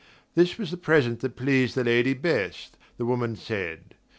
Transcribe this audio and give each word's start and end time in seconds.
This 0.33 0.57
was 0.57 0.71
the 0.71 0.77
present 0.77 1.19
that 1.19 1.35
pleased 1.35 1.75
the 1.75 1.83
lady 1.83 2.15
best, 2.15 2.75
the 2.97 3.05
woman 3.05 3.35
said. 3.35 3.93